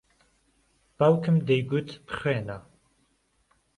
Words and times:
باوکم 0.97 1.37
دەیگوت 1.47 1.89
بخوێنە. 2.07 2.57